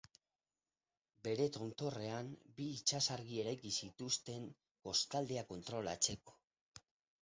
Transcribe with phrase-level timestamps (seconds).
[1.27, 4.51] Bere tontorrean bi itsasargi eraiki zituzten
[4.91, 6.41] kostaldea kontrolatzeko.